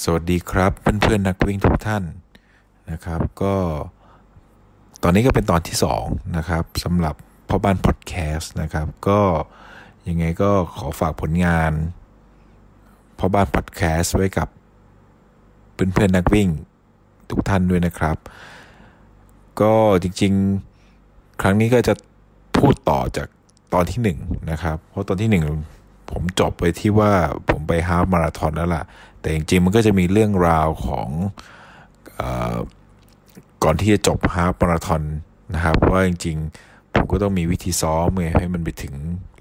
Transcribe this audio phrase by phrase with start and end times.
[0.00, 2.04] สวัสดีครับเพื่อนๆนักวิ่งทุกท่าน
[2.90, 3.54] นะครับ ก็
[5.02, 7.14] ตอนนี้ก็เป็นตอนที่2นะครับสำหรับ
[7.48, 9.20] พ่อบ้านพอดแคสต์นะครับ ก็
[10.08, 11.72] ยังไงก็ขอฝากผลงาน
[13.18, 14.48] พ่อบ้านพอดแคสต์ไว้กับ
[15.72, 16.48] เพื่อนๆนักวิ่ง
[17.30, 18.16] ทุกท่านด้วยนะครับ
[19.60, 21.94] ก็จริงๆครั้งนี้ก็จะ
[22.56, 23.28] พูดต่อจาก
[23.72, 24.08] ตอนที่1น
[24.50, 25.42] นะครับ เพราะตอนที่
[25.74, 27.12] 1 ผมจบไปที่ว่า
[27.50, 28.84] ผมไปฮาฟมาราธอนแล้วล่ะ
[29.22, 31.08] แต่จริงๆมันก็จะมีเรื่องราวของ
[32.20, 32.22] อ
[33.64, 35.02] ก่อนที่จะจบฮาฟมาราธอน
[35.54, 38.94] นะครับว่าจริงๆ ผมก็ต้องมีวิธีซ้อมไงให้มันไปถึง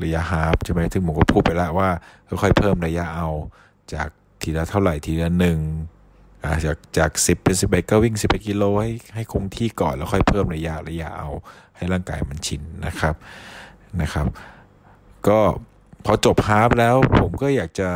[0.04, 1.90] ระยะฮาฟใช่ไหมซึ่งผมก็พูดไปแล้วว่า
[2.42, 3.30] ค่อยๆเพิ่มระยะเอา
[3.94, 4.08] จาก
[4.42, 5.60] ทีละเท่าไหร่ทีละหนึ่ง
[6.66, 11.30] จากจากสิบเป็นสิบเอ็ดก็วิ่งสิบเอ็ดกิโลให้ให้คงที่ก่อนแล้วค่อยเพิ่มระยะระยะเอา
[11.76, 13.16] ให้ร่างกายมันชินนะครับ
[14.02, 14.28] นะครับ
[15.28, 15.40] ก็
[16.06, 17.90] พอจบฮาฟแล้วผมก็อยากจะ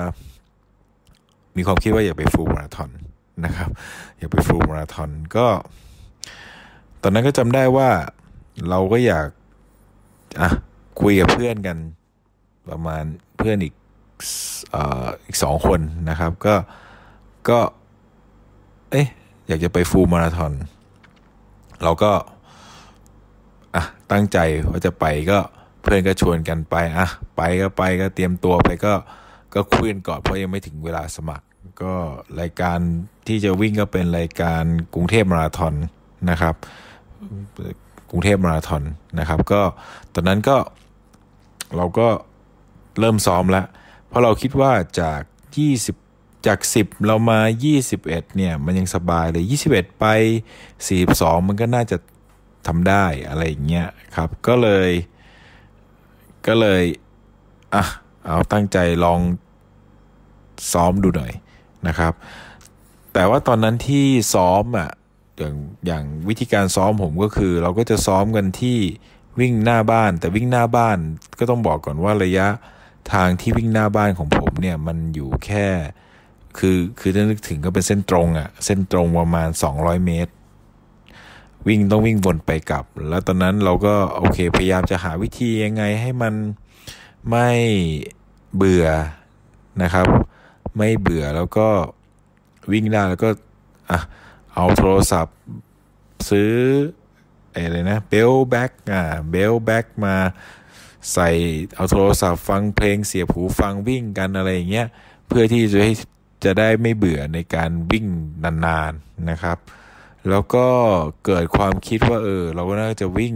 [1.57, 2.89] มีความคิดว่าอยากไปฟูลมาราธอน
[3.45, 3.69] นะครับ
[4.17, 5.47] อยากไปฟูลมาราธอนก็
[7.01, 7.89] ตอนนั้นก็จำได้ว่า
[8.69, 9.27] เราก็อยาก
[10.41, 10.49] อะ
[11.01, 11.77] คุยกับเพื่อนกัน
[12.69, 13.03] ประมาณ
[13.37, 13.73] เพื่อนอีก
[15.25, 16.55] อีกสองคนนะครับ ก็
[17.49, 17.59] ก็
[18.91, 19.07] เอ๊ะ
[19.47, 20.53] อยากจะไปฟูลมาราธอน
[21.83, 22.11] เราก็
[23.75, 24.37] อะตั้งใจ
[24.69, 25.39] ว่าจะไปก็
[25.81, 28.93] เพื่อนก็ชวนกันไปอะไปก็ไปก็เตรียมตัวไปก็
[29.55, 31.45] ก็คุยกันก่อนเพราะยังไม่ถึงเวลาสมัคร
[31.81, 31.93] ก็
[32.41, 32.79] รายการ
[33.27, 35.73] ที่จะวิ่งก็เป็นรายการกรุงเทพมาราธอน
[36.29, 36.55] นะครับ
[38.09, 38.83] กรุงเทพมาราธอน
[39.19, 39.61] นะครับ ก็
[40.13, 40.57] ตอนนั้นก็
[41.75, 42.07] เราก็
[42.99, 43.65] เริ่มซ้อมแล้ว
[44.07, 45.21] เพราะเราคิดว่าจาก
[45.83, 47.39] 20 จาก 10 เรามา
[47.87, 50.05] 21 เนี่ย มันยังสบายเลย 21 ไป
[50.79, 51.97] 42 มันก็น่าจะ
[52.67, 54.91] ทำได้อะไรอย่างเงี้ยครับ ก็เลย
[56.47, 56.83] ก็เลย
[57.73, 57.83] อะ
[58.25, 59.19] เอาตั้งใจลอง
[60.73, 61.31] ซ้อมดูหน่อย
[61.87, 62.13] นะครับ
[63.13, 64.89] แต่ว่าตอนนั้นที่ซ้อมอะ
[65.37, 68.77] อย่างอย่างวิธีการซ้อมผมก็คือ เราก็จะซ้อมกันที่
[69.39, 70.97] วิ่งหน้าบ้าน แต่วิ่งหน้าบ้าน
[71.39, 72.47] ก็ต้องบอกก่อนว่าระยะ
[73.13, 75.67] ทางที่วิ่งหน้าบ้านของผมเนี่ยมันอยู่แค่
[76.57, 80.31] คือคือถ้านึกถึงก็เป็นเส้นตรงอะ่ะเส้นตรงประมาณ 200 เมตร
[81.67, 86.33] วิ่งต้องวิ่งวนไปกลับ แล้วตอนนั้นเราก็โอเคพยายามจะหาวิธียังไงให้มัน
[87.29, 87.49] ไม่
[88.55, 88.87] เบื่อ
[89.83, 90.07] นะครับ
[90.75, 91.67] ไม่เบื่อแล้วก็
[92.71, 93.29] วิ่งได้แล้วก็
[93.89, 93.99] อะ
[94.53, 95.37] เอาโทรศัพท์
[96.29, 96.53] ซื้อ
[97.53, 100.15] อะไรนะ belt bag อ่า belt bag มา
[101.13, 101.29] ใส่
[101.75, 104.87] เอาโทรศัพท์ฟังเพลงเสียบหูฟังวิ่งกันอะไรอย่างเงี้ย
[105.27, 105.93] เพื่อที่จะให้
[106.45, 108.05] จะได้ไม่เบื่อในการวิ่ง
[108.65, 109.57] นานๆนะครับ
[110.29, 110.67] แล้วก็
[111.25, 113.35] เกิดความคิดว่าเออเราก็น่าจะวิ่ง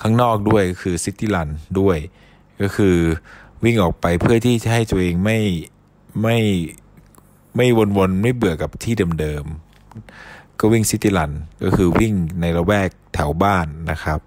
[0.00, 1.48] ข้างนอกด้วยคือ city run
[1.80, 1.98] ด้วย
[2.60, 2.96] ก็คือ
[3.64, 5.38] วิ่งออกไปเพื่อที่จะให้ตัวเองไม่
[6.22, 6.38] ไม่
[7.56, 14.20] ไม่วนๆ ไม่เบื่อกับที่เดิมๆ ก็วิ่งซิตี้รันก็คือวิ่งในละแวกแถวบ้านนะครับ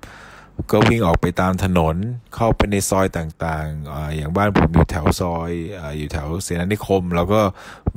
[0.72, 1.96] ก็วิ่งออกไปตามถนน
[2.36, 7.42] เข้าไปในซอยต่างๆออย่างบ้านผมอยู่แถวซอยออยู่แถวเสนานิคม แล้วก็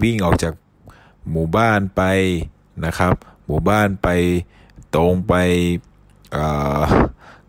[0.02, 0.54] วิ่งออกจาก
[1.30, 2.02] หมู่บ้านไป
[2.84, 3.14] นะครับ
[3.46, 4.08] หมู่บ้านไป
[4.94, 5.34] ตรงไป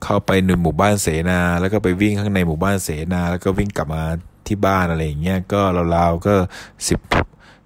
[0.03, 4.03] เข้าไปในหมู่บ้านเสนา แล้วก็ไปวิ่งข้างในหมู่บ้านเสนา แล้วก็วิ่งกลับมา
[4.47, 5.61] ที่บ้านอะไรอย่างเงี้ยก็
[5.95, 6.35] ราวๆก็
[6.87, 6.99] สิบ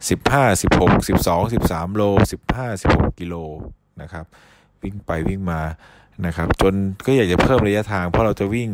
[0.09, 3.35] สิบห้าสิบหกสิบสองสิบสามโลสิบห้าสิบหกกิโล
[4.01, 4.25] นะครับ
[4.83, 5.61] วิ่งไปวิ่งมา
[6.25, 6.73] นะครับ จน
[7.05, 8.69] ก็อยากจะเพิ่มระยะทาง เพราะเราจะวิ่ง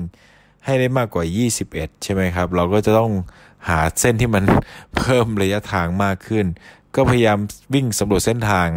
[0.65, 1.23] ให้ได้มากกว่า
[1.63, 3.11] 21 ใช่ไหมครับ เราก็จะต้อง
[3.69, 4.43] หาเส้นที่มัน
[4.97, 6.45] เพิ่มระยะทางมากขึ้น
[6.95, 7.37] ก็พยายาม
[7.73, 8.69] วิ่งสำรวจเส้นทาง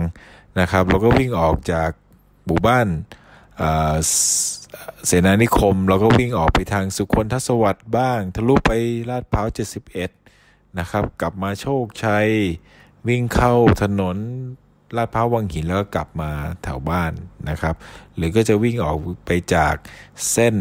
[0.61, 1.91] นะครับ เราก็วิ่งออกจาก
[2.47, 2.87] หมู่บ้าน
[5.07, 8.73] เสนานิคมเราก็วิ่งออกไปทางสุคนทศวรรษบ้าง ทะลุไป
[9.11, 9.47] ลาดพร้าว
[10.13, 12.29] 71 นะครับ กลับมาโชคชัย
[13.09, 14.17] วิ่งเข้าถนน
[14.97, 16.31] ลาดพร้าววังหินแล้วก็กลับมา
[16.63, 17.13] แถวบ้าน
[17.49, 17.75] นะครับ
[18.17, 19.75] หรือก็จะวิ่งออกไปจาก
[20.33, 20.57] เส้น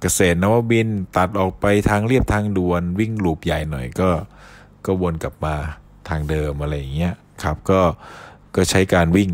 [0.00, 4.10] เกษตรนวบินตัดออกไปทางเรียบทางด่วนวิ่งลูปใหญ่หน่อยก็
[4.86, 5.54] ก็วนกลับมา
[6.08, 7.80] ทางเดิมอะไรอย่างเงี้ยครับก็
[8.56, 9.30] ก็ใช้การวิ่ง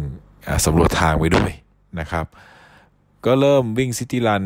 [0.65, 1.51] สำรวจทางไว้ด้วย
[2.01, 2.27] นะครับ
[3.27, 4.45] ก็เริ่มวิ่ง city run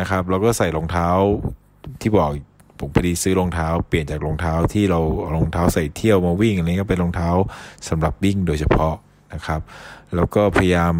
[0.00, 1.08] นะครับเราก็ใส่รองเท้า
[2.00, 2.30] ที่บอก
[2.78, 5.00] ผมพอดีซื้อรองเท้า เปลี่ยนจากรองเท้าที่เรา
[5.34, 7.30] รองเท้าใส่เที่ยวมาวิ่งอันนี้ก็เป็นรองเท้า
[7.88, 8.94] สำหรับวิ่งโดยเฉพาะ
[9.34, 9.60] นะครับ
[10.14, 10.94] แล้วก็พยายาม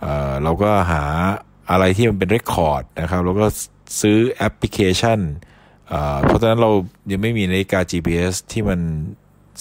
[0.00, 1.02] เเราก็หา
[1.70, 3.46] อะไรที่มันเป็น record นะครับ แล้วก็
[4.00, 5.20] ซื้อแอปพลิเคชัน
[6.24, 6.70] เพราะฉะนั้นเรา
[7.10, 8.80] ยังไม่มีนาฬิกา GPS ที่มัน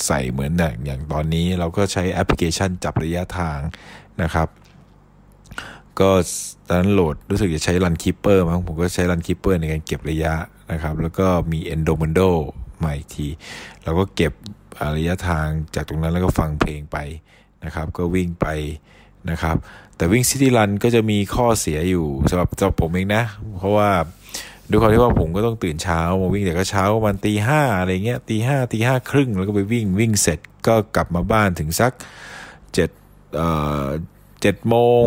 [0.06, 0.52] ใส่เหมือน
[0.86, 3.60] อย่างตอนนี้ เราก็ใช้แอปพลิเคชันจับระยะทาง
[4.22, 4.48] นะครับ
[6.00, 6.10] ก็
[6.68, 10.34] ตอนนั้นโหลดรู้สึกจะใช้ Run Keeper มั้งผมก็ใช้ Run Keeper ในการเก็บระยะ
[10.72, 12.30] นะครับ แล้วก็มี Endomondo
[12.80, 13.28] ใหม่ที
[13.84, 14.34] เราก็เก็บ
[14.98, 16.98] ระยะทางจากตรงนั้นแล้วก็ฟังเพลงไป
[17.66, 18.48] นะครับ ก็วิ่งไป
[19.30, 19.56] นะครับ
[19.98, 23.24] แต่วิ่งซิตี้รันก็จะมีข้อเสียอยู่สำหรับสำหรับผมเองนะ
[23.58, 23.90] เพราะว่า
[24.70, 31.92] ด้วยความที่ว่าผมก็ต้องตื่นเช้ามาวิ่งแต่ก็เช้ามันตีห้าอะไรเงี้ยตีห้าตีห้าครึ่งแล้วก็ไปวิ่งวิ่งเสร็จก็กลับมาบ้านถึงสัก
[32.74, 32.90] เจ็ด
[33.36, 33.50] เอ่
[33.86, 33.88] อ
[34.44, 35.04] เจ็ดโมง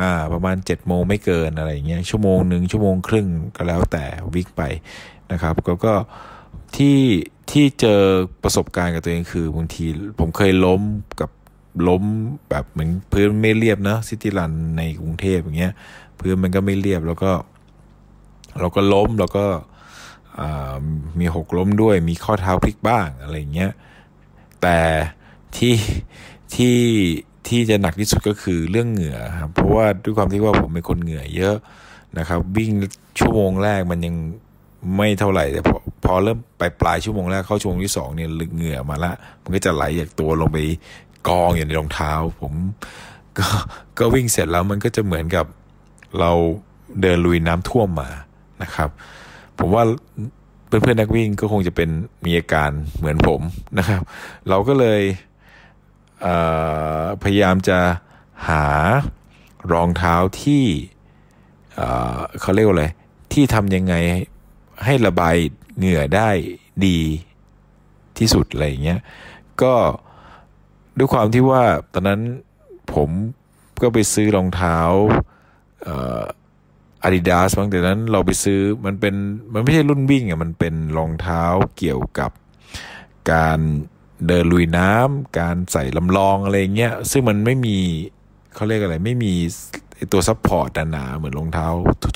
[0.00, 4.04] อ่าประมาณเจ็ดโมงไม่เกินอะไรเงี้ยชั่วโมงหนึ่งชั่วโมงครึ่งก็แล้วแต่
[4.34, 4.62] วิ่งไป
[5.32, 5.94] นะครับ ก็ก็
[6.76, 6.98] ที่
[7.50, 8.00] ที่เจอ
[8.42, 9.84] ประสบการณ์กับตัวเองคือบางที
[10.18, 10.82] ผมเคยล้ม
[11.20, 11.30] กับ
[11.88, 12.02] ล้ม
[12.50, 15.72] แบบเหมือนพื้นไม่เรียบนะซิตี้รันในกรุงเทพอย่างเงี้ย
[16.20, 17.32] พื้นมันก็ไม่เรียบแล้วก็
[18.60, 19.46] เราก็ล้มแล้วก็
[21.18, 23.72] มีหกล้มด้วย มีข้อเท้าพลิกบ้างอะไรเงี้ย
[24.62, 24.78] แต่
[25.56, 25.74] ที่
[26.54, 26.76] ที่
[27.50, 31.56] ที่จะหนักที่สุดก็คือเรื่องเหงื่อครับเพราะว่าด้วยความที่ว่าผมเป็นคนเหงื่อเยอะ
[32.18, 32.72] นะครับ วิ่ง
[33.18, 34.14] ชั่วโมงแรกมันยัง
[34.96, 39.12] ไม่เท่าไหร่แต่พอพอเริ่มไปปลายชั่วโมงแรกเข้าชั่วโมงที่สองเนี่ยลึกเหงื่อมาละ
[39.42, 40.58] มันก็จะไหลจากตัวลงไป
[41.28, 42.52] กองอยู่ในรองเท้า ผม
[43.38, 43.46] ก็
[43.98, 45.46] ก็วิ่งเสร็จแล้วมันก็จะเหมือนกับ
[46.20, 46.30] เรา
[47.00, 48.10] เดินลุยน้ำท่วมมา
[48.62, 48.88] นะครับ
[49.58, 49.82] ผมว่า
[50.66, 51.88] เพื่อนๆนักวิ่งก็คงจะเป็น
[52.24, 53.40] มีอาการเหมือนผม
[53.78, 54.02] นะครับ
[54.48, 55.00] เราก็เลย
[57.22, 57.78] พยายามจะ
[58.48, 58.66] หา
[59.72, 60.64] รองเท้าที่
[62.40, 62.86] เขาเรียกว่าอะไร
[63.32, 63.94] ที่ทำยังไง
[64.84, 65.36] ให้ระบาย
[65.78, 66.30] เหงื่อได้
[66.86, 66.98] ดี
[68.18, 69.00] ที่สุดอะไรอย่างเงี้ย
[69.62, 69.74] ก็
[70.98, 72.20] ด้วยความที่ว่าตอนนั้น
[72.94, 73.10] ผม
[73.82, 74.78] ก็ไปซื้อรองเท้า
[77.02, 79.14] อาดิดาสบางแต่นั้นเราไปซื้อมันเป็น
[79.52, 81.42] มันไม่ใช่รุ่นวิ่งอะมันเป็นรองเท้า
[81.78, 82.30] เกี่ยวกับ
[83.32, 83.58] การ
[84.26, 87.78] เดินลุยน้ำการใส่ลำลองอะไรเงี้ยซึ่งมันไม่มี
[88.54, 89.34] เขาเรียกอะไรไม่มี
[90.12, 91.66] ตัว support หนาเหมือนรองเท้า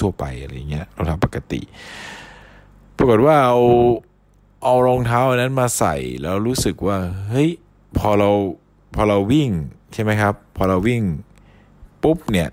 [0.02, 1.60] ทั่วไปอะไรเงี้ยรองเท้าปกติ
[2.96, 3.58] ปรากฏว่าเอา
[4.64, 6.98] เอารองเท้าอันนั้นมาใส่แล้วรู้สึกว่า
[7.28, 7.50] เฮ้ย
[7.98, 8.30] พอเรา
[8.94, 9.50] พอเราวิ่ง
[9.92, 11.02] ใช่ไหมครับ พอเราวิ่ง
[12.02, 12.48] ปุ๊บเนี่ย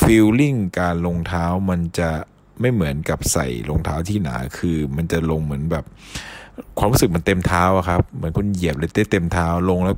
[0.00, 2.10] ฟีลลิ่งการลงเท้ามันจะ
[2.60, 5.84] ไม่เหมือนกับใส่รองเท้าที่หนาคือมันจะลงเหมือนแบบ
[6.78, 9.96] ความรู้สึกมันเต็มเท้าครับ เหมือนคุณเหยียบเลยเต็มเท้าลงแล้ว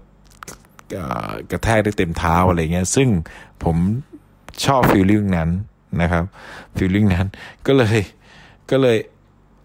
[1.50, 3.08] กระแทกได้เต็มเท้าอะไรเงี้ย ซึ่ง
[3.64, 3.76] ผม
[4.64, 5.50] ชอบฟีลลิ่งนั้น
[6.00, 6.24] นะครับ
[6.76, 7.26] ฟีลลิ่งนั้น
[7.66, 7.98] ก็เลย
[8.70, 8.98] ก็เลย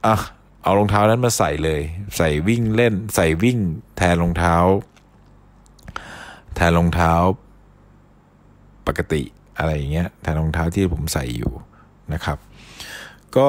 [0.05, 0.15] อะ
[0.63, 1.81] เอารองเท้านั้นมาใส่เลย
[2.17, 3.57] ใส่วิ่งเล่น ใส่วิ่ง
[3.97, 4.55] แทนรองเท้า
[6.55, 7.13] แทนรองเท้า
[8.87, 9.21] ปกติ
[9.57, 11.51] อะไรอย่างเงี้ยแทนรองเท้าที่ผมใส่อยู่
[12.13, 12.37] นะครับ
[13.35, 13.47] ก็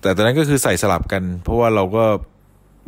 [0.00, 2.04] แต่ตอนนั้นก็คือใส่สลับกัน เพราะว่าเราก็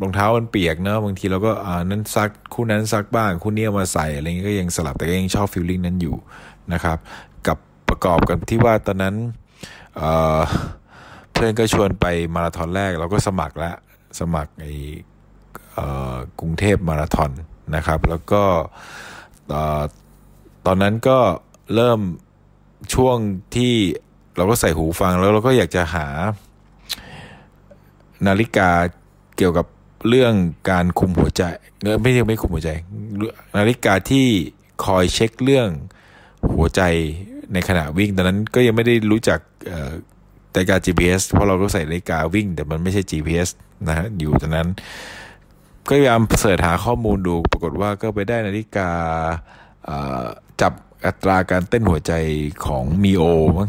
[0.01, 6.15] รองเท้ามันเปียกเนาะบางทีเราก็อ่านั้นซักคู่นั้นซักบ้างคู่นี้มาใส่อะไรเงี้ยก็ยังสลับแต่ก็ยังชอบฟิลลิ่งนั้นอยู่
[6.73, 6.97] นะครับ
[7.47, 7.57] กับ
[7.89, 9.15] ประกอบกันที่ว่าตอนนั้น
[9.95, 12.05] เเพื่อนก็ชวนไป
[12.35, 13.75] มาราธอนแรกเราก็สมัครแล้ว
[14.19, 14.65] สมัครไอ
[16.39, 17.31] กรุงเทพมาราธอน
[17.75, 18.43] นะครับ แล้วก็
[20.65, 21.19] ตอนนั้นก็
[21.75, 21.99] เริ่ม
[22.93, 23.17] ช่วง
[23.55, 23.73] ที่
[24.37, 26.07] เราก็ใส่หูฟังแล้วเราก็อยากจะหา
[28.27, 28.69] นาฬิกา
[29.37, 29.65] เกี่ยวกับ
[30.09, 30.33] เรื่อง
[30.69, 31.43] การคุมหัวใจ
[32.01, 32.71] ไม่ใช่ไม่คุมหัวใจ
[33.57, 34.27] นาฬิกาที่
[34.85, 35.69] คอยเช็คเรื่อง
[36.53, 36.81] หัวใจ
[37.53, 39.39] ในขณะวิ่งตอนนั้นก็ยังไม่ได้รู้จัก
[40.53, 43.49] นาฬิกา GPS เพราะเราก็ใส่นาฬิกาวิ่ง แต่มันไม่ใช่ GPS
[43.87, 44.67] นะฮะอยู่ตอนนั้น
[45.87, 48.89] ก็พยายามเสิร์ชหาข้อมูลดูปรากฏว่าก็ไปได้นาฬิกา
[50.61, 50.73] จับ
[51.05, 52.13] อัตราการเต้นหัวใจ
[52.65, 53.23] ของมีโอ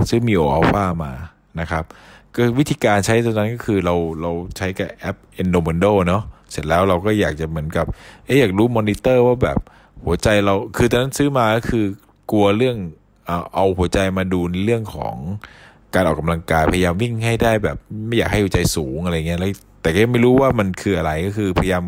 [0.08, 1.12] ซื้อมีโออัลฟามา
[1.60, 1.84] นะครับ
[2.36, 7.86] ก็วิธีการใช้ตัวนั้นก็คือเราเราใช้กับแอป Endomondo เนาะเสร็จแล้วเราก็อยากจะเหมือนกับ
[8.26, 9.58] เอ๊อยากรู้มอนิเตอร์ว่าแบบ
[10.04, 11.84] หัวใจเราคือตอนนั้นซื้อมาก็คือ
[12.32, 12.76] กลัวเรื่อง
[13.54, 15.16] เอาหัวใจมาดูในเรื่องของ
[15.94, 19.50] การออกกำลังกายพยายามวิ่งให้ได้แบบไม่อยากให้หัวใจสูงอะไรเงี้ยแล้ว
[19.82, 21.84] แต่ก็ไม่รู้ว่ามันคืออะไรก็คือพยายาม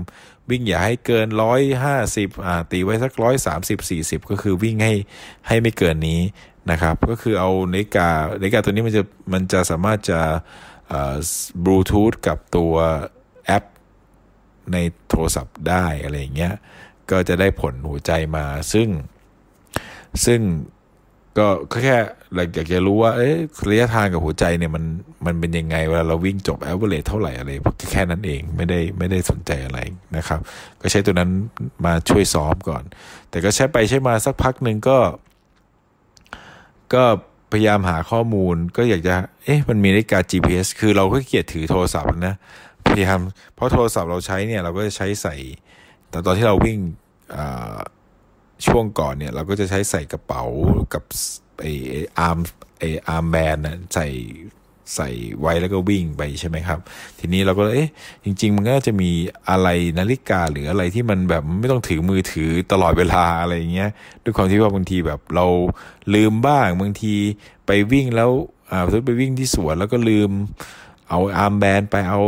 [0.51, 4.95] วิ่งอย่าให้เกินร้อยห้าสิบอ่าตีไว้สักร้อยสามสิบสี่สิบก็คือวิ่งให้
[5.49, 6.21] ให้ไม่เกินนี้
[6.71, 8.09] นะครับก็คือเอานาฬิกา
[8.41, 9.03] นาฬิกาตัวนี้มันจะ
[9.33, 10.21] มันจะสามารถจะ
[11.65, 12.75] บลูทูธกับตัว
[13.47, 13.65] แอป
[14.73, 14.77] ใน
[15.09, 16.55] โทรศัพท์ได้อะไรอย่างเงี้ย
[17.11, 18.89] ก็จะได้ผลหัวใจมาซึ่ง
[20.25, 20.41] ซึ่ง
[21.39, 21.47] ก็
[21.83, 21.99] แค่
[22.55, 23.37] อยากจะรู้ว่าเอ๊ะ
[23.71, 24.85] ระยะทางกับหัวใจเนี่ยมัน
[25.27, 27.51] มันเป็นยังไงเวลาเราวิ่งจบแอลเวอร์เรเท่าไหร่อะไร
[27.93, 29.79] แค่นั้นเองไม่ได้ไม่ได้สนใจอะไร
[30.17, 30.41] นะครับ
[30.81, 31.31] ก็ใช้ตัวนั้น
[31.85, 32.85] มาช่วยซ้อมก่อน
[33.31, 34.99] แต่ก็ใช้ไปใช้มาสักพักหนึ่งก็
[36.95, 37.05] ก็
[37.53, 42.35] พยายามหาข้อมูลก็อยากจะ เอ๊ะ มันมีนาฬิกา GPS คือเราก็เกียดถือโทรศัพท์นะ
[42.89, 43.21] พยายาม
[43.55, 45.37] เพราะโทรศัพท์เราใช้เนี่ย เราก็จะใช้ใส่
[46.11, 46.79] แต่ตอนที่เราวิ่ง
[48.67, 50.45] ช่วงก่อนเนี่ย เราก็จะใช้ใส่กระเป๋า
[50.95, 51.03] กับ
[51.61, 51.67] ไอ
[52.19, 52.39] อาร์ม
[52.79, 54.07] ไออาร์มแบนนะใส่
[54.95, 55.09] ใส่
[55.41, 56.79] ไว้แล้วก็วิ่งไปใช่ไหมครับ
[57.19, 57.91] ทีนี้เราก็เอ๊ะ
[58.25, 59.11] จริง ๆ มันก็จะมี
[59.51, 63.91] อะไรนาฬิกาหรืออะไรที่มันแบบไม่ต้องถือมือถือตลอดเวลาอะไรเงี้ย
[64.23, 65.47] ด้วยความที่ว่าบางทีแบบเรา
[66.15, 67.15] ลืมบ้างบางที
[67.67, 68.31] ไปวิ่งแล้ว
[68.71, 70.31] อ่าไปวิ่งที่สวนแล้วก็ลืม
[71.09, 72.21] เอา armband ไปเอา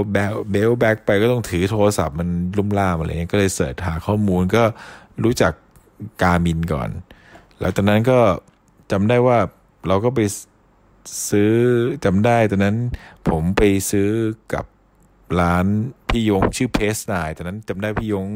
[0.51, 4.63] belt bag ไปก็ต้องถือโทรศัพท์มันรุ่มร่ามอะไรเงี้ยก็เลย search หาข้อมูลก็
[5.25, 5.53] รู้จัก
[6.23, 6.89] Garmin ก่อน
[7.61, 8.19] แล้วตอนนั้นก็
[8.91, 9.39] จำได้ว่า
[9.89, 10.21] เราก็ไป
[11.31, 11.55] ซื้อ
[12.05, 12.77] จำได้ตอนนั้น
[13.29, 14.11] ผมไปซื้อ
[14.55, 14.65] กับ
[15.41, 15.67] ร้าน
[16.09, 18.27] พี่ยงชื่อเพสไนตอนนั้นจำได้พี่ยง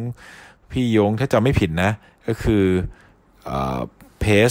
[0.73, 1.91] พี่ยงถ้าจำไม่ผิดนะ
[2.29, 2.65] ก็คือ
[4.21, 4.51] เพส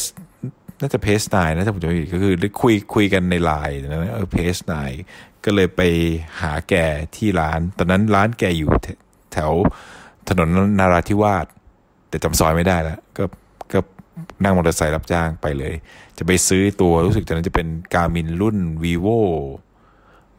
[0.82, 4.76] น่าจะเพสไนนะถ้าผมจำไม่ผิดก็คือคุยคุยกันในไลน์นะเออเพสไน
[5.46, 5.82] ก็เลยไป
[6.42, 6.76] หาแก
[7.16, 8.70] ที่ร้าน ตอนนั้นร้านแกอยู่
[9.34, 9.52] แถว
[10.30, 10.50] ถนน
[10.80, 11.46] นาราธิวาส
[12.10, 13.24] แต่จำซอยไม่ได้แล้วก็
[14.44, 15.74] นั่งมอเตอร์ไซค์รับจ้างไปเลย
[16.18, 19.20] จะไปซื้อตัวรู้สึกตอนนั้นจะเป็นการมินรุ่น vivo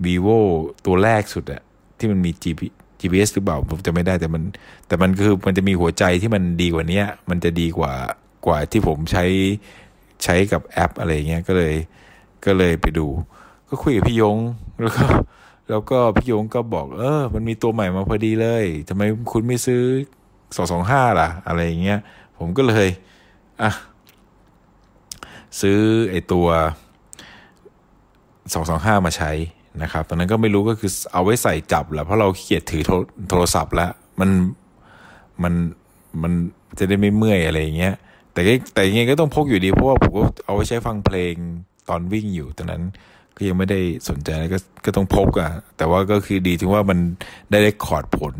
[0.04, 0.38] vivo
[0.86, 1.62] ตัวแรกสุดอะ
[1.98, 2.60] ที่มันมี GP
[3.00, 4.42] GPS หรือเปล่าผมจะไม่ได้แต่มัน
[4.86, 7.92] แต่มันคือมันจะมีหัวใจที่มันดีกว่านี้มันจะดีกว่า
[8.46, 9.24] กว่าที่ผมใช้
[10.24, 11.74] ใช้กับแอปอะไรเงี้ยก็เลย
[12.44, 13.06] ก็เลยไปดู
[13.68, 14.36] ก็คุยกับพี่ยง
[14.82, 15.04] แล้วก็
[15.70, 19.82] แล้วก็พี่ยงก็บอก เออ มันมีตัวใหม่มาพอดีเลยทำไมคุณไม่ซื้อ
[20.56, 21.98] สองสองห้าล่ะ อะไรเงี้ย
[22.38, 22.88] ผมก็เลย
[23.62, 23.72] อะ
[25.60, 25.78] ซื้อ
[26.10, 26.46] ไอตัว
[28.52, 29.32] สองสองห้ามาใช้
[29.82, 32.82] นะครับ ตอนนั้นก็ไม่รู้ก็คือเอาไว้ใส่จับแหละเพราะเราเกียดถือ
[33.30, 33.90] โทรศัพท์แล้ว
[34.20, 34.30] มัน
[35.42, 35.54] มัน
[36.22, 36.32] มัน
[36.78, 37.94] จะได้ไม่เมื่อยอะไรอย่างเงี้ย
[38.32, 38.40] แต่
[38.74, 41.34] แต่ยังไงก็ต้องพกอยู่ดีเพราะว่าผมก็เอาไว้ใช้ฟังเพลง
[41.88, 42.82] ตอนวิ่งอยู่ ตอนนั้น
[43.36, 46.98] ก็ยังไม่ได้สนใจก็ก็ต้องพกอะแต่ว่าก็คือดีถึงว่ามัน
[47.50, 48.34] ได้ได้คอร์ดผล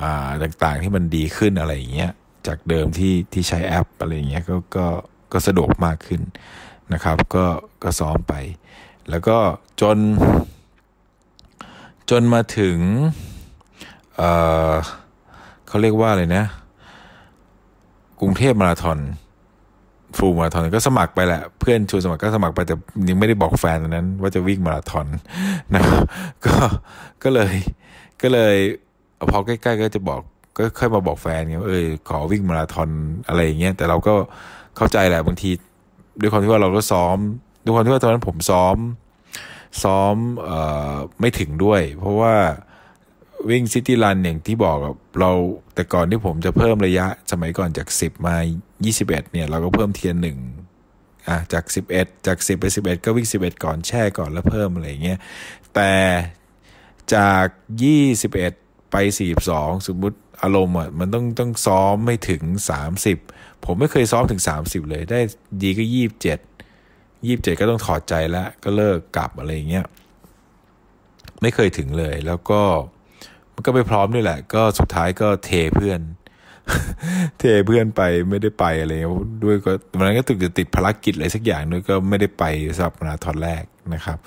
[0.00, 2.12] อ่าต่างๆที่มันดีขึ้นอะไรอย่างเงี้ย
[2.46, 4.86] จากเดิมที่ที่ใช้แอปอะไรอย่างเงี้ยก็ก็
[5.32, 6.20] ก็สะดวกมากขึ้น
[6.92, 7.44] นะครับ ก็
[7.82, 8.34] ก็ซ้อมไป
[9.10, 9.38] แล้วก็
[9.80, 9.98] จน
[12.10, 12.78] จนมาถึง
[14.16, 16.44] เเขาเรียกว่าอะไรนะ
[18.20, 18.98] กรุงเทพมาราธอน
[20.16, 22.74] ฟูมาราธอนก็สมัครไปแหละ เพื่อนชวนสมัครก็สมัครไปแต่
[23.08, 25.06] ยังไม่ได้บอกแฟนตอนนั้น ว่าจะวิ่งมาราธอน
[25.74, 26.02] นะครับ
[26.46, 26.54] ก็
[27.22, 27.54] ก็เลย
[28.22, 28.56] ก็เลย
[29.30, 30.20] พอใกล้ๆก็จะบอก
[30.56, 32.90] ก็ค่อยมาบอกแฟนไงว่าเออขอวิ่งมาราธอน
[33.28, 34.14] อะไรอย่างเงี้ยแต่เราก็
[34.76, 35.50] เข้าใจแหละบางที
[36.20, 37.16] ด้วยความที่ว่าเราก็ซ้อม
[37.64, 38.76] ด้วยความที่ว่าตอนนั้นผมซ้อม
[39.82, 40.58] ซ้อมเอ่
[40.92, 42.34] อไม่ถึงด้วย เพราะว่า
[43.50, 44.76] วิ่งซิตี้รันอย่างที่บอก
[45.20, 45.30] เรา
[45.74, 48.36] แต่ก่อนที่ผมจะเพิ่มระยะสมัยก่อนจาก 10 มา
[48.84, 50.38] 21 เนี่ย เราก็เพิ่มเทียนหนึ่ง
[51.28, 55.18] อะจาก 11 จาก 10 ไป 11 ก็วิ่ง 11 ก่อนแช่ก่อนแล้วเพิ่มอะไรเงี้ย
[55.74, 55.92] แต่
[57.14, 57.46] จาก
[58.14, 58.96] 21 ไป
[59.42, 62.42] 42 สมมุติ อารมณ์อะมันต้องต้องซ้อมไม่ถึง
[63.04, 65.20] 30 ผมไม่เคยซ้อมถึง 30 เลย ได้
[65.62, 65.84] ดีก็
[66.70, 69.86] 27 27 ก็ต้องถอดใจแล้วก็เลิกกลับอะไรเงี้ย
[71.42, 72.60] ไม่เคยถึงเลย แล้วก็
[73.54, 76.00] มันก็ไปพร้อมด้วยแหละ ก็สุดท้ายก็เทเพื่อน
[77.38, 78.94] เทเพื่อนไปไม่ได้ไปอะไร
[79.44, 82.44] ด้วยก็วันนั้นก็ตึกจะติดภารกิจอะไรสักอย่างด้วยก็ไม่ได้ไป
[82.76, 83.62] สำหรับมาราธอนแรก
[83.94, 84.18] นะครับ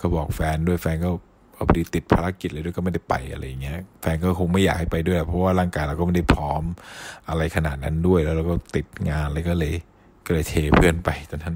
[0.00, 1.10] ก็บอกแฟนด้วยแฟนก็
[1.56, 6.62] พอดีติดภารกิจเลยด้วยก็ไม่ได้ไปอะไรเงี้ยแฟนก็คงไม่อยากให้ไปด้วย เพราะว่าร่างกายเราก็ไม่ได้พร้อม
[7.28, 9.74] อะไรขนาดนั้นด้วย แล้วเราก็ติดงานเลยก็เลย
[10.26, 11.54] ก็เลยเทเพื่อนไปตอนนั้น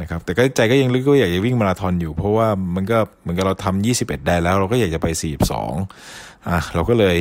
[0.00, 5.74] นะครับแต่ก็ใจก็ยังลึกก็อยากจะวิ่งมาราธอนอยู่ เพราะว่ามันก็เหมือนกับเราทำยี่สิบเอ็ดได้แล้ว เราก็อยากจะไปสี่สอง
[6.48, 7.16] อะเราก็เลย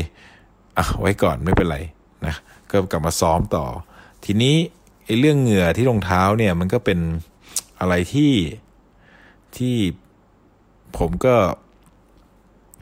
[0.78, 1.78] อะไว้ก่อนไม่เป็นไร
[2.26, 2.36] นะ
[2.72, 3.66] ก็กลับมาซ้อมต่อ
[4.26, 4.56] ทีนี้
[5.06, 7.00] ไอ้เรื่องเหงื่อที่รองเท้าเนี่ยมันก็เป็น
[7.80, 8.34] อะไรที่
[9.58, 9.76] ที่
[10.98, 11.36] ผมก็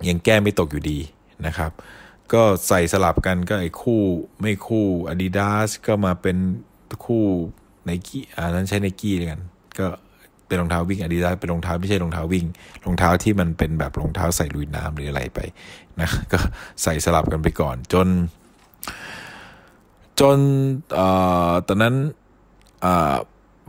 [0.09, 0.99] ยังแก้ไม่ตกอยู่ดี
[1.45, 1.71] นะครับ
[2.33, 4.01] ก็ใส่สลับกันก็ไอ้คู่
[4.41, 6.37] ไม่คู่ Adidas ก็มาเป็น
[7.05, 7.23] คู่
[7.85, 9.41] ไนกี้อ่านั้นใช้ไนกี้กัน
[9.79, 9.87] ก็
[10.47, 12.45] เป็นรองเท้าวิ่ง Adidas เป็นรองเท้าไม่ใช่รองเท้าวิ่ง
[12.85, 15.39] รองเท้าที่มันเป็นแบบรองเท้าใส่ลุยน้ำหรืออะไรไป
[15.99, 16.39] นะก็
[16.83, 18.07] ใส่สลับกันไปก่อน จน
[20.19, 20.37] จน
[20.99, 21.01] อ
[21.67, 21.95] ตอนนั้น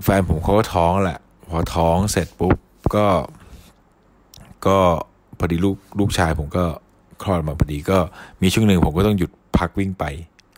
[0.02, 2.56] แฟนผมเขาก็ท้องแหละ พอท้องเสร็จปุ๊บ
[2.96, 3.06] ก็
[4.66, 4.78] ก็
[5.38, 6.64] พอดีลูกลูกชายผมก็
[7.22, 7.98] คลอดมาพอดีก็
[8.42, 10.04] มีช่วงหนึ่งผมก็ต้องหยุดพักวิ่งไป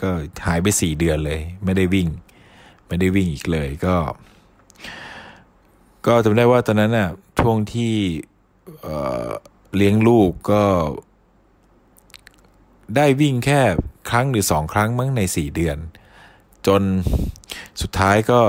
[0.02, 0.10] ก็
[0.46, 2.08] หายไปสี่เดือนเลย ไม่ได้วิ่ง
[2.86, 3.96] ไม่ได้วิ่งอีกเลยก็
[6.06, 7.08] ก็จำได้ว่าตอนนั้นน่ะ
[7.40, 7.94] ช่วงที่
[8.82, 10.62] เเลี้ยงลูกก็
[12.96, 13.60] ได้วิ่งแค่
[14.10, 15.76] ครั้งหรือสองครั้งมั้งในสี่เดือน
[16.66, 16.82] จน
[17.80, 18.40] สุดท้ายก็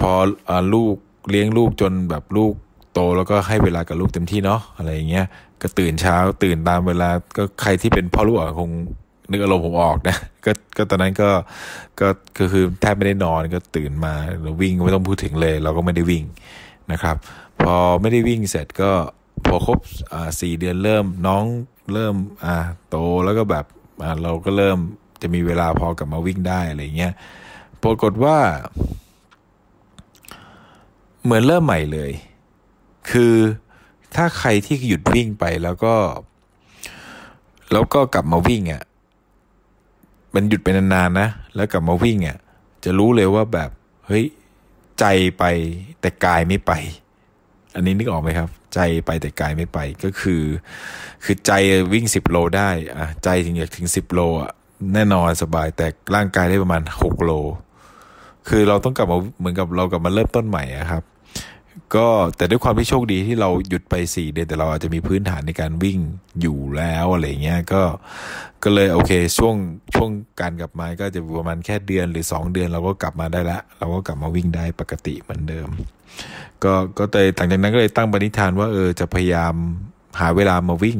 [0.00, 0.12] พอ
[0.50, 0.96] อลูก
[1.30, 2.54] เลี้ยงลูกจนแบบลูก
[2.96, 5.26] โตแล้วก็ให้เวลากับลูกเต็มที่เนาะอะไรอย่างเงี้ย
[5.62, 8.70] ก็ตื่นเช้าตื่นตามเวลาก็ใครที่เป็นพ่อลูกคง
[9.30, 11.30] นึกอารมณ์ผมออกนะก็ก็ตอนนั้นก็
[12.00, 16.24] ก็ก็คือแทบไม่ได้นอนก็ตื่นมาเราวิ่งไม่ต้องพูดถึงเลย เราก็ไม่ได้วิ่ง
[16.92, 17.16] นะครับ
[17.62, 18.90] พอไม่ได้วิ่งเสร็จก็
[19.46, 19.78] พอครบ
[20.12, 21.44] อ่าสี่เดือนเริ่มน้อง
[21.92, 22.56] เริ่มอ่า
[22.90, 23.64] โตแล้วก็แบบ
[24.02, 24.78] อ่าเราก็เริ่ม
[25.22, 27.12] จะมีเวลาพอกลับมาวิ่งได้อะไรเงี้ย
[27.82, 28.36] ปรากฏว่า
[31.24, 32.10] เหมือนเริ่มใหม่เลย
[33.10, 33.34] คือ
[34.16, 35.94] ถ้าใครที่หยุดวิ่งไปแล้วก็
[37.72, 38.82] แล้วก็กลับมาวิ่งอะ่ะ
[40.34, 42.38] มันหยุดไปนานๆนะ แล้วกลับมาวิ่งอะ่ะ
[42.84, 43.70] จะรู้เลยว่าแบบ
[44.06, 44.24] เฮ้ย
[45.00, 45.04] ใจ
[45.38, 45.44] ไป
[46.00, 46.72] แต่กายไม่ไป
[47.74, 50.42] อันนี้นึกออกไหมครับ ใจไปแต่กายไม่ไป ก็คือ
[51.24, 51.52] คือใจ
[51.92, 54.52] วิ่งสิบโลได้อะใจถึงอยากถึงสิบโลอะ
[54.94, 57.32] แน่นอนสบายแต่ร่างกายได้ประมาณหกโล
[58.48, 61.02] คือเราต้องกลับมาเหมือนกับเรากลับมาเริ่มต้นใหม่อะครับ
[61.94, 62.06] ก็
[62.36, 65.98] แต่ด้วยความที่โชคดีที่เราหยุดไปสี่เดือนแต่เราอาจจะมีพื้นฐานในการวิ่ง
[66.40, 67.82] อยู่แล้วอะไรเงี้ยก็
[68.62, 69.56] ก็เลยโอเคช่วง
[69.94, 75.68] ช่วงการกลับมาก็จะประมาณแค่เดือนหรือสองเดือนเราก็กลับมาได้ละเราก็กลับมาวิ่งได้ปกติเหมือนเดิม
[76.64, 79.54] ก็ก็เลยหลังจากนั้นก็เลยตั้งปณิธานว่าเออจะพยายาม
[80.20, 80.98] หาเวลามาวิ่ง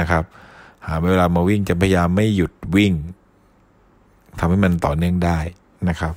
[0.00, 0.24] นะครับ
[0.86, 2.92] หาเวลามาวิ่งจะพยายามไม่หยุดวิ่ง
[4.38, 5.38] ทำให้มันต่อเนื่องได้
[5.88, 6.14] นะครับ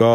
[0.00, 0.12] ก็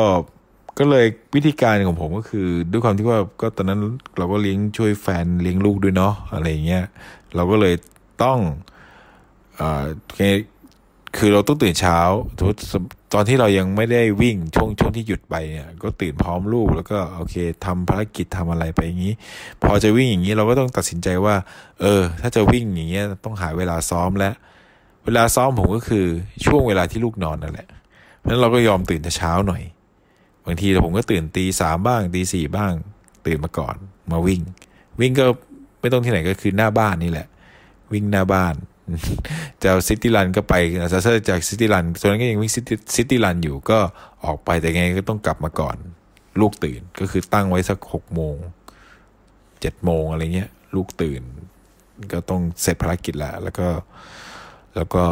[0.78, 1.06] ก็เลย
[1.36, 3.80] วิธีการของผมก็คือ ด้วยความที่ว่าก็ตอนนั้น
[4.18, 6.84] เราก็เลี้ยงช่วยแฟนเลี้ยงลูกด้วยเนาะอะไรเงี้ย
[7.36, 7.76] เราก็เลย
[8.24, 8.40] ต้อง
[9.60, 9.84] อ่า
[11.18, 11.98] คือเราต้องตื่นเช้า
[13.14, 19.14] ตอนที่เรายังไม่ได้วิ่งช่วงช่วงที่หยุดไปเนี่ยก็ตื่นพร้อมลูกแล้วก็โอเคทำภารกิจทำอะไรไปอย่างนี้
[19.64, 21.36] พอจะวิ่งอย่างนี้เราก็ต้องตัดสินใจว่า
[21.82, 24.34] เออ ถ้าจะวิ่งอย่างเงี้ยต้องหาเวลาซ้อมแล้ว
[25.06, 26.06] เวลาซ้อมผมก็คือ
[26.46, 27.68] ช่วงเวลาที่ลูกนอนนั่นแหละ
[28.20, 29.64] เพราะฉะนั้นเราก็ยอมตื่นแต่เช้าหน่อย
[30.48, 32.74] บางทีผมก็ตื่นตีสามบ้างตีสี่บ้าง
[33.26, 33.76] ตื่นมาก่อน
[34.12, 34.42] มาวิ่ง
[35.00, 35.26] วิ่งก็
[35.80, 37.28] ไม่ต้องที่ไหนก็คือหน้าบ้านนี่แหละ
[37.94, 38.54] วิ่งหน้าบ้าน
[39.64, 40.54] จะซิตี้รันก็ไป
[40.94, 41.00] จะ
[41.30, 42.52] จากซิตี้รันส่วนนั้นก็ยังวิ่ง
[42.96, 43.80] ซิตี้รันอยู่ก็
[44.26, 45.78] ออกไปแต่ไงก็ต้องกลับมาก่อน
[46.42, 48.36] ลูกตื่นก็คือตั้งไว้สักหกโมง
[49.62, 51.22] เจ็ดโมงอะไรเงี้ย ลูกตื่น
[52.12, 53.68] ก็ต้องเสร็จภารกิจแล้ว แล้วก็
[54.76, 55.04] แล้วก็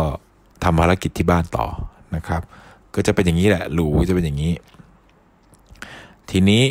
[0.63, 1.67] ทำภารกิจที่บ้านต่อ
[2.15, 2.41] นะครับ
[2.95, 4.53] ก็จะเป็นอย่างนี้แหละ loop จะเป็นอย่างนี้
[6.31, 6.63] ทีนี้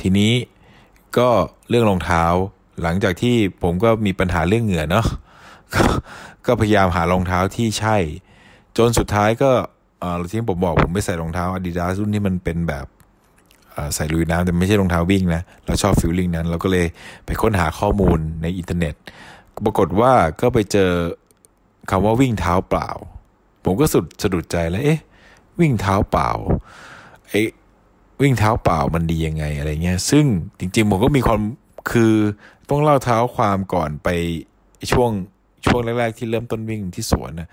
[0.00, 0.32] ทีนี้
[1.18, 1.28] ก็
[1.68, 2.24] เรื่องรองเท้า
[2.82, 5.06] หลังจากที่ผมก็มีปัญหาเรื่องเหงื่อเนาะ
[6.46, 7.96] ก็พยายามหารองเท้าที่ใช่
[8.76, 9.50] จนสุดท้ายก็
[10.00, 12.86] เออที่ผมบอกผมไปใส่รองเท้า Adidas รุ่นที่มันเป็นแบบ
[13.94, 16.86] ใส่ลุยน้ำแต่ไม่ใช่รองเท้าวิ่งนะเราชอบ feeling นั้น เราก็เลย
[17.26, 18.94] ไปค้นหาข้อมูลในอินเทอร์เน็ต
[19.64, 20.90] ปรากฏว่าก็ไปเจอ
[21.90, 22.90] คำว่าวิ่งเท้าเปล่า
[23.64, 25.00] ผมก็สุดสะดุดใจแล้วเอ๊ะ
[25.60, 26.30] วิ่งเท้าเปล่า
[27.28, 27.34] ไอ
[28.22, 30.24] วิ่งเท้าเปล่ามันดียังไงอะไรเงี้ย ซึ่ง
[30.58, 31.40] จริงๆผมก็มีความ
[31.90, 32.12] คือ
[32.68, 34.08] ต้องเล่าเท้าความก่อนไป
[34.92, 35.10] ช่วง
[35.66, 37.48] ช่วงแรกๆที่เริ่มต้นวิ่งที่สวนนะ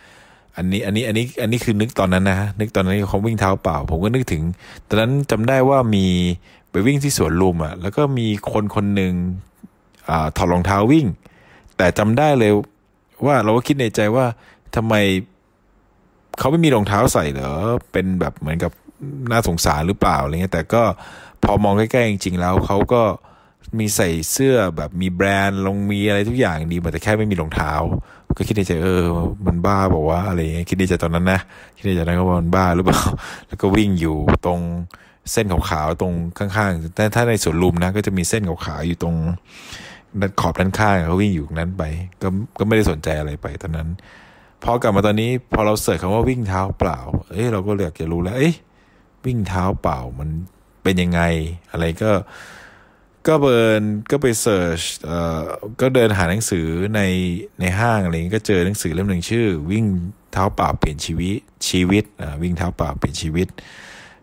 [0.57, 4.41] อันนี้อันนี้อันนี้อันนี้คือนึกตอนนั้นนะนึกตอนนั้นเขาวิ่งเท้าเปล่า ผมก็นึกถึง
[4.87, 6.05] ตอนนั้นจำได้ว่ามี
[6.71, 9.13] ไปวิ่งที่สวนลุมอะ แล้วก็มีคนคนหนึ่ง
[10.09, 11.05] อถอดรองเท้าวิ่ง
[11.77, 12.51] แต่จำได้เลย
[13.25, 14.25] ว่าเราก็คิดในใจว่า
[14.75, 14.95] ทำไม
[16.39, 17.51] เขาไม่มีรองเท้าใส่เหรอ
[17.91, 18.71] เป็นแบบเหมือนกับ
[19.31, 20.83] น่าสงสารหรือเปล่าอะไรเงี้ยแต่ก็
[21.43, 23.03] พอมองใกล้ๆจริงๆแล้วเขาก็
[23.79, 27.73] มีใส่เสื้อแบบมีแบรนด์ลงมีอะไรทุกอย่างดีแต่แค่ไม่มีรองเท้า
[28.37, 29.03] ก็คิดในใจเออ
[29.45, 31.39] มันบ้าบอกว่าอะไรเงี้ยคิดในใจตอนนั้นนะ
[31.77, 33.01] คิดในใจนั้นก็ว่ามันบ้าหรือเปล่า
[33.47, 34.59] แล้วก็วิ่งอยู่ตรง
[35.31, 39.15] เส้นขาวๆตรงข้างๆแต่ถ้าในสวนลุมนะ ก็จะมีเส้นขาวๆอยู่ตรง
[40.41, 41.83] ขอบด้านข้างเขาวิ่งอยู่นั้นไป
[42.21, 42.27] ก็
[42.59, 43.87] ก็ไม่ได้สนใจอะไรไปตอนนั้น
[44.63, 48.53] พอกลับมาตอนนี้พอเราเสิร์ชคำว่าวิ่งเท้าเปล่า เอ้ยเราก็อยากจะรู้แล้ว เอ้ย
[49.25, 50.29] วิ่งเท้าเปล่ามัน
[50.83, 51.21] เป็นยังไง
[51.71, 52.11] อะไรก็
[53.27, 55.41] ก็เบิร์นก็ไปเสิร์ชเอ่อ
[55.81, 57.01] ก็เดินหาหนังสือใน
[57.59, 59.85] ในห้างอะไรงี้ก็เจอหนังสือเล่มหนึ่งชื่อ วิ่ง
[60.31, 61.37] เท้าเปล่าเปลี่ยนชีวิต
[61.69, 63.47] ชีวิตอ่าวิ่งเท้าเปล่าเปลี่ยนชีวิต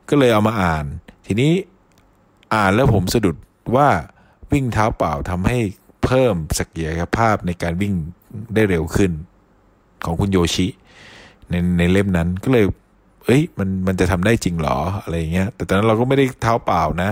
[0.08, 0.84] ก็เลยเอามาอ่าน
[1.26, 1.52] ทีนี้
[2.54, 3.36] อ่านแล้วผมสะดุด
[3.76, 3.88] ว่า
[4.52, 5.58] วิ่งเท้าเปล่าทำให้
[6.04, 7.94] เพิ่มศักยภาพในการวิ่ง
[8.54, 9.12] ได้เร็วขึ้น
[10.04, 10.66] ของคุณโยชิ
[11.50, 12.66] ในในเล่มนั้นก็เลย
[13.26, 17.10] เอ้ยมันมันจะทำได้จริงหรออะไรเงี้ยแต่ตอนนั้นเราก็ไม่ได้เท้าเปล่านะ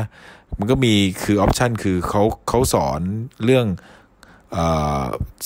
[0.58, 3.00] มันก็มีคือออปชันคือเขาเขาสอน
[3.44, 3.66] เรื่อง
[4.56, 4.58] อ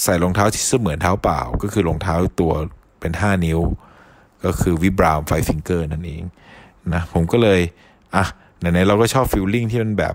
[0.03, 2.53] ใส่รองเท้าที่เสมือนเท้าเปล่า ก็คือรองเท้าตัว
[3.01, 3.61] เป็น 5 นิ้ว
[4.45, 6.23] ก็คือ Vibram FiveFingers นั่นเอง
[6.93, 7.61] นะผมก็เลย
[8.17, 8.25] อะ
[8.59, 10.15] ไหนๆเราก็ชอบ feeling ที่มันแบบ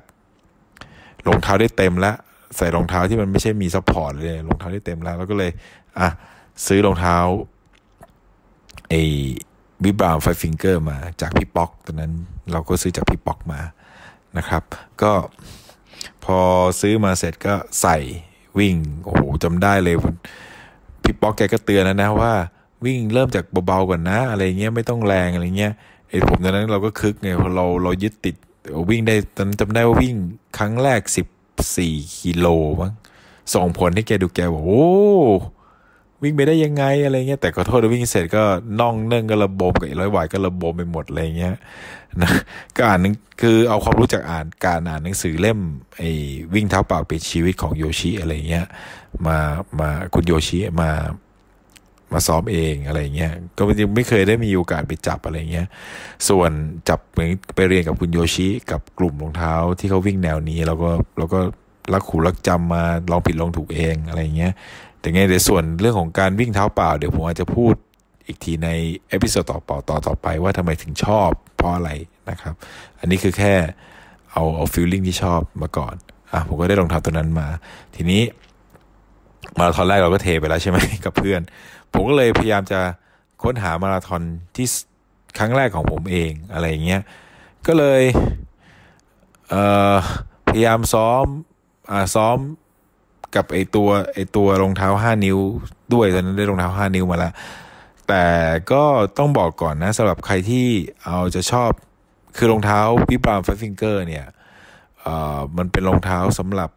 [1.27, 2.15] รองเท้าได้เต็มแล้ว
[2.57, 5.51] ใส่รองเท้าที่มันไม่ใช่มี support เลยรองเท้าได้เต็มแล้วเราก็เลย
[5.99, 6.07] อะ
[6.67, 7.17] ซื้อรองเท้า
[8.89, 8.95] ไอ
[9.85, 12.13] Vibram FiveFingers มาจากพี่ป๊อกตอนนั้น
[12.51, 13.61] เราก็ซื้อจากพี่ป๊อกมา
[14.37, 14.63] นะครับ
[15.01, 15.11] ก็
[16.25, 16.39] พอ
[16.81, 17.97] ซื้อมาเสร็จก็ใส่
[18.59, 19.95] วิ่ง โอ้โหจำได้เลย
[21.03, 22.33] พี่ป๊อกแกก็เตือนแล้วนะว่า
[22.85, 25.73] วิ่งเริ่มจากเบาๆก่อนนะ อะไรเงี้ยไม่ต้องแรงอะไรเงี้ย
[26.09, 28.35] ไอผมตอนนั้นเราก็คึกไงพอเราเรายึดติด
[28.89, 30.15] วิ่งได้ตอนจำได้ว่าวิ่ง
[30.57, 31.27] ครั้งแรกสิบ
[31.77, 31.93] สี่
[32.23, 32.47] กิโล
[32.81, 32.93] มั้ง
[33.53, 34.87] ส่งผลให้แกดูแกบอกโอ้
[36.23, 38.43] วิ่งไปได้ยังไงอะไรเงี้ยแต่ขอโทษวิ่งเสร็จก็
[38.79, 41.55] น่องเนื่งก็ระบมกับร้อยวายก็ระบมไปหมดอะไรเงี้ย
[42.21, 42.31] นะ
[42.75, 42.99] ก็อ่าน
[43.41, 45.59] คือเอาความรู้จากอ่านการอ่านหนังสือเล่ม
[45.97, 46.11] ไอ้
[46.53, 48.65] วิ่งเท้าเปล่าเป็นชีวิตของโยชิอะไรเงี้ย
[49.27, 49.37] มา
[49.79, 50.91] มาคุณโยชิมา
[52.13, 55.67] มาซ้อมเองอะไรเงี้ย ก็ยังไม่เคยได้มีโอกาสไปจับอะไรเงี้ย
[56.29, 56.51] ส่วน
[56.89, 61.39] จับเหมือนไปเรียนกับคุณโยชิกับกลุ่มรองเท้าที่เขาวิ่งแนวนี้เราก็เราก็
[61.93, 64.53] รักขู่รักจำมาลองผิดลองถูกเองอะไรเงี้ย
[65.03, 67.73] แต่ไงในส่วนเรื่องของการวิ่งเท้าเปล่า เดี๋ยวผมอาจจะพูด
[68.25, 68.69] อีกทีใน
[69.09, 71.91] episode ต่อต่อต่อต่อไปว่าทำไมถึงชอบเพราะอะไร
[72.29, 72.53] นะครับ
[72.99, 73.53] อันนี้คือแค่
[74.31, 75.95] เอาเอา feeling ที่ชอบมาก่อน
[76.31, 77.47] อะผมก็ได้รองเท้าตัวนั้นมา
[77.95, 78.21] ทีนี้
[79.57, 81.41] มาราธอนแรกเราก็เทไปแล้วใช่ไหมกับเพื่อน
[81.93, 82.79] ผมก็เลยพยายามจะ
[83.43, 84.21] ค้นหามาราธอน
[84.55, 84.67] ที่
[85.37, 87.01] ครั้งแรกของผมเองอะไรอย่างเงี้ย
[87.67, 88.01] ก็เลย
[89.49, 91.25] เพยายามซ้อม
[91.91, 92.37] อ่าซ้อม
[93.35, 95.37] กับไอตัวไอตัวรองเท้าห้านิ้ว
[95.93, 97.33] ด้วยตอนนั้นได้รองเท้าห้านิ้วมาแล้ว
[98.07, 98.25] แต่
[98.71, 98.83] ก็
[99.17, 100.67] ต้องบอกก่อนนะสำหรับใครที่
[101.03, 101.71] เอาจะชอบ
[102.35, 104.25] คือรองเท้าวิบรามไฟฟิงเกอร์เนี่ย
[105.01, 106.69] เอ่อมันเป็นรองเท้าสำหรับ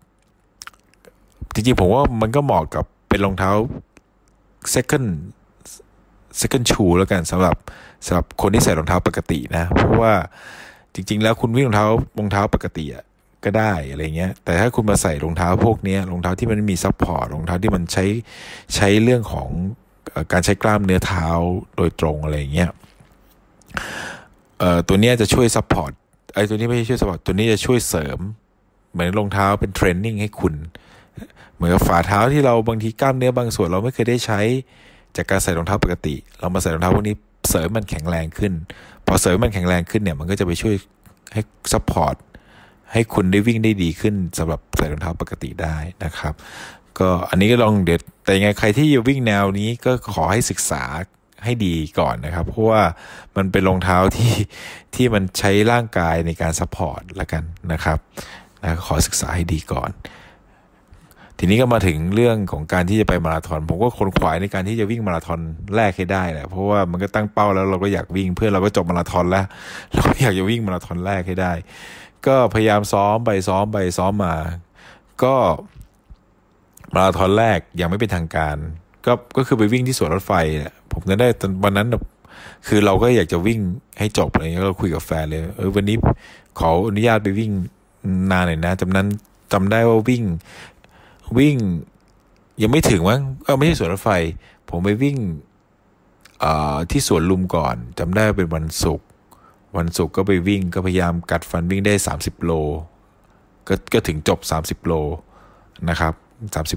[1.55, 3.51] จริงๆ ผมว่ามันก็เหมาะกับเป็นรองเท้า
[4.75, 5.09] second
[6.41, 7.57] second shoe แล้วกันสำหรับ
[8.07, 10.13] สำหรับคนที่ใส่รองเท้าปกตินะ เพราะว่า
[10.95, 11.87] จริง ๆ แล้วคุณวิ่งรองเท้า
[12.19, 13.05] รองเท้าปกติอะ
[13.47, 18.05] ก็ได้อะไรเงี้ย แต่ถ้าคุณมาใส่รองเท้าพวกนี้รองเท้าที่มันมี support รองเท้าที่มันใช้
[18.75, 19.49] ใช้เรื่องของ
[20.33, 21.27] การใช้กล้ามเนื้อเท้า
[21.77, 22.71] โดยตรงอะไรเงี้ย
[24.89, 25.93] ตัวนี้จะช่วย support
[26.35, 28.19] ไอ้ตัวนี้ไม่ใช่ช่วย support ตัวนี้จะช่วยเสริม
[28.93, 30.55] เหมือนรองเท้าเป็น training ให้คุณ
[31.55, 34.41] เหมือนกับฝ่าเท้าที่เราบางทีกล้ามเนื้อบางส่วนเราไม่เคยได้ใช้
[35.17, 37.15] จากการใส่รองเท้าปกติ เรามาใส่รองเท้าพวกนี้
[37.51, 38.53] เสริมมันแข็งแรงขึ้น
[39.07, 40.75] พอเสริมมันแข็งแรงขึ้นเนี่ยมันก็จะไปช่วย
[41.33, 41.41] ให้
[41.73, 42.15] support
[42.93, 46.35] ให้คุณได้วิ่งได้ดีขึ้นสำหรับใส่รองเท้าปกติได้นะครับ
[46.99, 50.83] ก็อันนี้ก็ลองเด็ดแต่ยังไงใครที่จะวิ่งแนวนี้ก็ขอให้ศึกษา
[51.45, 52.83] ให้ดีก่อนนะครับ เพราะว่า
[53.37, 54.33] มันเป็นรองเท้าที่
[54.95, 57.99] ที่มันใช้ร่างกายในการ support ละกันนะครับ
[58.63, 59.91] นะขอศึกษาให้ดีก่อน
[61.39, 65.41] ทีนี้ก็มาถึงเรื่องของการที่จะไปมาราธอนผมก็ขวนขวายในการที่จะวิ่งมาราธอน
[65.77, 69.45] แรกให้ได้แหละเพราะว่ามันก็ตั้งเป้าแล้วเราก็อยากวิ่งเพื่อนเราก็จบมาราธอนแล้ว
[69.93, 71.53] เราก็อยากจะวิ่งมาราธอนแรกให้ได้
[72.27, 74.37] ก็พยายามซ้อมไปซ้อมไปซ้อมมา
[75.23, 75.35] ก็
[76.95, 78.57] มาราธอนแรกยังไม่เป็นทางการ
[79.07, 80.33] ก็ก็คือไปวิ่งที่สวนรถไฟ
[80.93, 81.89] ผมจะได้ตอนวันนั้น
[82.67, 83.61] คือเราก็อยากจะวิ่ง
[83.99, 85.97] ให้จบอะไรเงี้ยเราคุยกับแฟนเลยเออวันนี้
[86.59, 87.51] ขออนุญาตไปวิ่ง
[88.31, 89.07] นานหน่อยนะจำนั้น
[89.53, 90.25] จำได้ว่าวิ่ง
[91.39, 91.57] วิ่ง
[92.63, 94.11] ยังไม่ถึงมั้งเออไม่ใช่สวนรถไฟ
[94.69, 95.19] ผมไปวิ่ง
[96.91, 99.07] ที่สวนลุมก่อนจำได้เป็นวันศุกร์
[99.77, 102.53] วันศุกร์ก็ไปวิ่งก็พยายามกัดฟันวิ่งได้ 30 โล
[103.69, 104.93] ก็ก็ถึงจบ 30 โล
[105.89, 106.15] นะครับ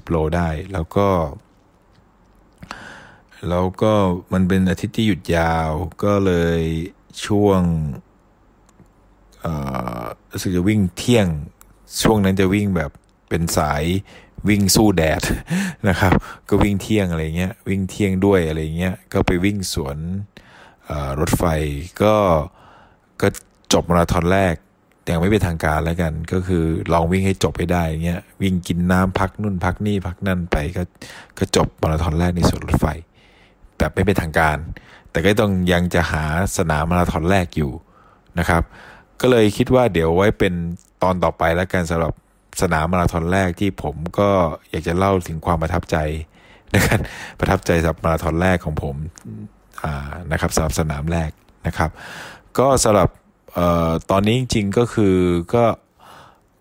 [0.05, 1.07] 30 โลได้ แล้วก็
[3.49, 3.93] แล้วก็
[4.33, 5.69] มันเป็นอาทิตย์ที่หยุดยาว
[6.03, 6.61] ก็เลย
[7.25, 7.61] ช่วง
[10.31, 11.27] รู้สึกจะวิ่งเที่ยง
[12.01, 12.91] ช่วงนั้นจะวิ่งแบบ
[13.29, 13.83] เป็นสาย
[14.49, 15.21] วิ่งสู้แดด
[15.87, 16.13] นะครับ
[16.49, 19.97] ก็วิ่งเที่ยงอะไรเงี้ย วิ่งเที่ยงด้วยอะไรเงี้ย ก็ไปวิ่งสวน
[21.19, 21.43] รถไฟ
[22.03, 22.15] ก็
[23.21, 23.27] ก็
[23.73, 24.55] จบมาราธอนแรก
[25.11, 30.83] ยังไม่เป็นทางการแล้วกัน ก็คือลองวิ่งให้จบให้ได้เงี้ยวิ่งกินน้ำพักนู่นพักนี่พักนั่นไปก็
[31.37, 32.87] ก็จบมาราธอนแรกในสวนรถไฟ
[33.77, 34.57] แบบไม่เป็นทางการ
[35.11, 36.23] แต่ก็ต้องยังจะหา
[36.57, 37.71] สนามมาราธอนแรกอยู่
[38.39, 38.63] นะครับ
[39.21, 40.53] ก็เลยคิดว่าเดี๋ยวไว้เป็น
[41.03, 42.13] ตอนต่อไปแล้วกันสำหรับ
[42.61, 44.29] สนามมาราธอนแรกที่ผมก็
[44.69, 45.97] อยากจะเล่าถึงความประทับใจ
[46.75, 46.99] นะครับ
[47.39, 48.95] ประทับใจสำหรับมาราธอนแรกของผม
[50.31, 51.31] นะครับสำหรับสนามแรก
[51.67, 51.91] นะครับ
[52.59, 53.09] ก็สำหรับ
[53.57, 55.15] ออตอนนี้จริงๆก็คือ
[55.53, 55.65] ก็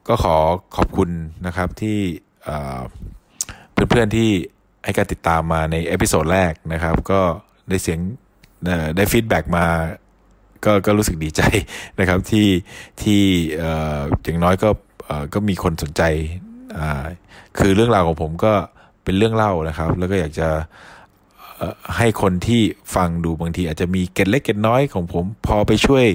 [0.09, 0.37] ก็ขอ
[0.77, 1.11] ขอบคุณ
[1.47, 1.99] นะครับที่
[3.73, 4.31] เพื่อนๆที่
[4.85, 7.21] ให้การติดตามมาใน episode แรกนะครับ ก็
[7.69, 8.01] ได้เสียง
[8.97, 9.67] ได้ฟีดแบ็กมา
[10.65, 11.43] ก็ก็รู้สึกดีใจ
[12.01, 12.49] นะครับที่
[13.03, 13.23] ที่
[14.23, 14.71] อย่างน้อยก็
[15.35, 16.03] ก็มีคนสนใจ
[17.59, 18.53] คือเรื่องราวของผมก็
[19.05, 20.49] เป็นเรื่องเล่านะครับ แล้วก็อยากจะ
[21.97, 22.63] ให้คนที่
[22.95, 26.07] ฟังดูบางที อาจจะมีเกตเล็กเกตน้อยของผม พอไปช่วย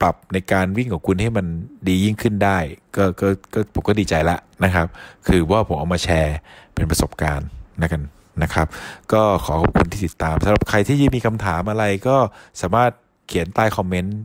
[0.00, 1.46] ปรับในการวิ่งของคุณให้มัน
[1.88, 2.58] ดียิ่งขึ้นได้
[2.96, 4.86] ก็ก็ก็ผมก็ดีใจละนะครับ
[5.26, 6.36] คือว่าผมเอามาแชร์
[6.74, 7.48] เป็นประสบการณ์
[7.82, 8.02] นะกัน
[8.42, 8.66] นะครับ
[9.12, 12.16] ก็ขอขอบคุณที่ติดตามสำหรับใครที่มีคำถามอะไรก็
[12.60, 12.92] สามารถ
[13.26, 14.18] เขียนใต้ comment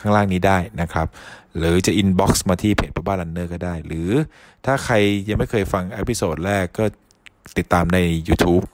[0.00, 1.06] ข้างล่างนี้ได้นะครับ
[1.56, 4.10] หรือจะ inbox มาที่เพจพ่อบ้านรันเนอร์ก็ได้ หรือ
[4.66, 4.94] ถ้าใคร
[5.28, 6.84] ยังไม่เคยฟัง episode แรกก็
[7.58, 8.64] ติดตามใน YouTube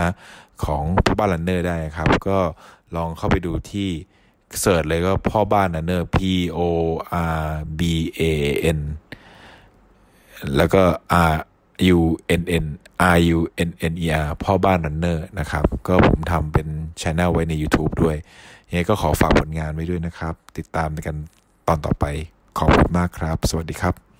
[0.00, 0.12] นะ
[0.64, 2.38] ของพ่อบ้านรันเนอร์ได้ครับ ก็
[2.96, 3.90] ลองเข้าไปดูที่
[4.60, 6.18] search เลยก็พ่อบ้านรันเนอร์ P
[6.56, 6.60] O
[7.38, 7.44] R
[7.78, 7.80] B
[8.20, 8.22] A
[8.78, 8.80] N
[10.56, 10.82] แล้วก็
[11.32, 11.34] R
[11.96, 12.00] U
[12.40, 12.66] N N
[13.16, 13.38] R U
[13.68, 16.66] N N E R พ่อบ้านรันเนอร์นะครับ ก็ผมทำเป็น
[17.02, 18.16] ช anel ไว้ใน YouTube ด้วย
[18.68, 21.16] ยังไงก็ขอฝากผลงานไว้ด้วยนะครับ ติดตามกัน
[21.68, 22.04] ตอนต่อไป
[22.58, 24.13] ขอบคุณมากครับ สวัสดีครับ